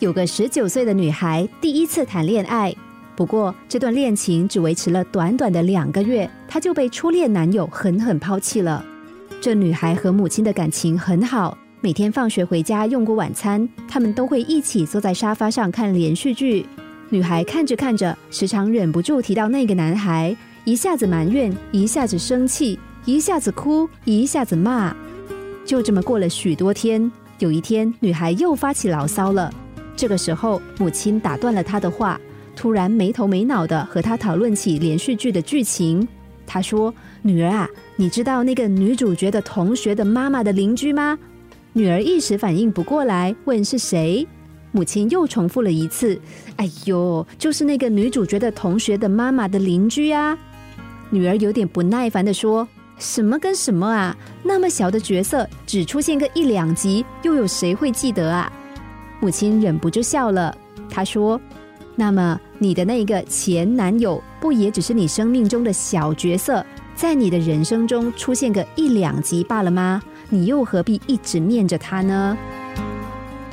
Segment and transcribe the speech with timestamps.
[0.00, 2.72] 有个十九岁的女孩第一次谈恋爱，
[3.16, 8.84] 不过这段恋情只维持了短短的两个月，她就被初恋男友狠狠抛弃了。
[9.40, 16.64] 这女孩和母亲的感情很好，每天放学回家用过晚餐，他们都会一起坐在沙发上看连续剧。
[17.08, 24.94] 女孩看着看着，时常忍不住提到那个男孩，一下子埋怨，一下子生气，一下子哭，一下子骂。
[25.64, 27.10] 就这么过了许多天，
[27.40, 29.52] 有一天，女孩又发起牢骚了。
[29.98, 32.20] 这个时候，母亲打断了她的话，
[32.54, 36.06] 突然没头没脑的和她讨论起连续剧的剧情。
[36.46, 41.18] 她说：“女儿啊。”你知道那个女主角的同学的妈妈的邻居吗？
[41.72, 44.24] 女儿一时反应不过来，问是谁。
[44.70, 46.16] 母亲又重复了一次
[46.54, 50.38] ：“哎呦，就是那个女主角的同学的妈妈的邻居啊！”
[51.10, 52.68] 女儿有点不耐烦的说
[52.98, 54.16] ：“什么跟什么啊？
[54.44, 58.52] 那么小的角色，只出现个一两集，又有谁会记得啊？”
[59.20, 60.56] 母亲忍不住笑了，
[60.88, 61.40] 她说
[61.96, 70.02] ：“那么你的那个前男友，不也只是你生命中的小角色？”在你的人生中出现个一两集罢了吗？
[70.30, 72.36] 你又何必一直念着他呢？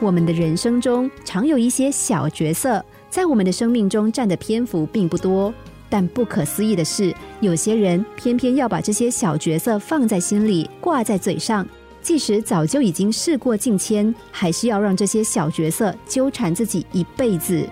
[0.00, 5.54] 我们的人生中常有一些小角色，在我们的生命中占的篇幅并不多，
[5.88, 11.64] 但不可思议的是，有些人偏偏要把这些小角色放在心里，挂在嘴上，
[12.08, 17.68] 即使早就已经事过境迁，还是要让这些小角色纠缠自己一辈子。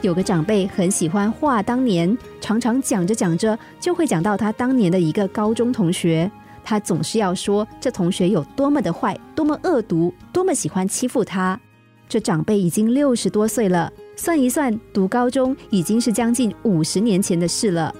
[0.00, 6.30] 有个长辈很喜欢话当年，常常讲着讲着就会讲到他当年的一个高中同学。
[6.64, 11.60] 他总是要说这同学有多么的坏，多么恶毒，多么喜欢欺负他。
[12.08, 17.94] 这长辈已经六十多岁了，算一算，读高中已经是将近五十年前的事了。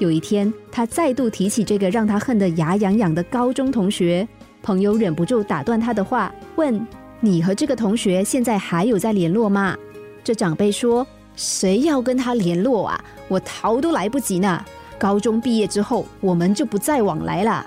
[0.00, 4.26] 有一天，他再度提起这个让他恨得牙痒痒的高中同学，
[4.62, 6.86] 朋友忍不住打断他的话，问
[7.20, 9.76] ：“你和这个同学现在还有在联络吗？”
[10.24, 11.06] 这长辈说。
[11.40, 13.04] 谁要跟他联络啊？
[13.28, 14.64] 我逃都来不及呢。
[14.98, 17.64] 高中毕业之后，我们就不再往来了。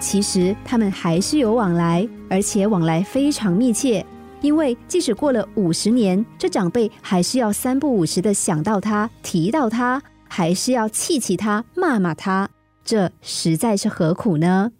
[0.00, 4.02] 其实他们还是有往来，而且往来非常密切。
[4.40, 12.48] 因为即使过了五十年，这长辈还是要三不五时的想到他，提到他，还是要气气他，骂骂他。
[12.86, 14.72] 这实在是何苦呢？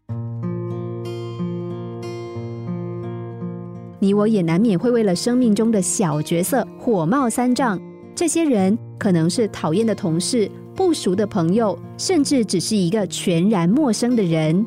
[3.98, 7.80] 你我也难免会为了生命中的小角色火冒三丈。
[8.14, 14.64] 这些人可能是讨厌的同事、不熟的朋友，甚至只是一个全然陌生的人。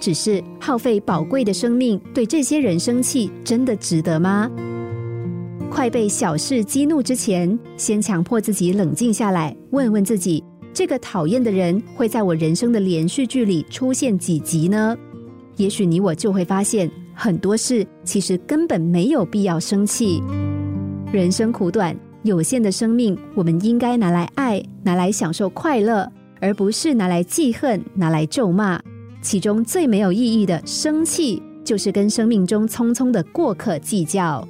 [0.00, 4.50] 只是耗费宝贵的生命，对这些人生气，真的值得吗？
[5.70, 10.42] 快被小事激怒之前，先强迫自己冷静下来，问问自己：
[10.74, 14.96] 这个讨厌的人会在我人生的连续剧里出现几集呢？
[15.56, 20.22] 也许你我就会发现，很多事其实根本没有必要生气。
[21.12, 21.96] 人生苦短。
[22.24, 26.08] 有限的生命，我们应该拿来爱，拿来享受快乐，
[26.40, 28.80] 而不是拿来记恨、拿来咒骂。
[29.20, 34.46] 其中最没有意义的生气，就是跟生命中匆匆的过客计较。